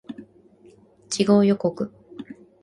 [1.11, 1.91] 次号予告